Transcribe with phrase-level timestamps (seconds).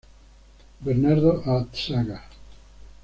[0.83, 2.17] Bernardo Atxaga.